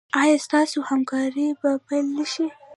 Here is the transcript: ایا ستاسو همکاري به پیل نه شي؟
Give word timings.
ایا 0.21 0.35
ستاسو 0.45 0.77
همکاري 0.89 1.47
به 1.59 1.71
پیل 1.87 2.05
نه 2.17 2.25
شي؟ 2.31 2.45